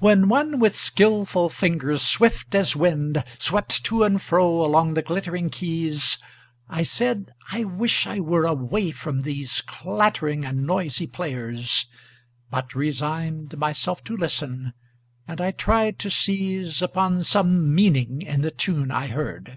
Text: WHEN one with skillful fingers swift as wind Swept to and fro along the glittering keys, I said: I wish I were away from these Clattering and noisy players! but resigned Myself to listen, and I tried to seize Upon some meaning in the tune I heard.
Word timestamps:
WHEN 0.00 0.28
one 0.28 0.60
with 0.60 0.74
skillful 0.76 1.48
fingers 1.48 2.02
swift 2.02 2.54
as 2.54 2.76
wind 2.76 3.24
Swept 3.38 3.82
to 3.86 4.04
and 4.04 4.20
fro 4.20 4.62
along 4.62 4.92
the 4.92 5.00
glittering 5.00 5.48
keys, 5.48 6.18
I 6.68 6.82
said: 6.82 7.32
I 7.50 7.64
wish 7.64 8.06
I 8.06 8.20
were 8.20 8.44
away 8.44 8.90
from 8.90 9.22
these 9.22 9.62
Clattering 9.62 10.44
and 10.44 10.66
noisy 10.66 11.06
players! 11.06 11.86
but 12.50 12.74
resigned 12.74 13.56
Myself 13.56 14.04
to 14.04 14.16
listen, 14.18 14.74
and 15.26 15.40
I 15.40 15.52
tried 15.52 15.98
to 16.00 16.10
seize 16.10 16.82
Upon 16.82 17.24
some 17.24 17.74
meaning 17.74 18.20
in 18.20 18.42
the 18.42 18.50
tune 18.50 18.90
I 18.90 19.06
heard. 19.06 19.56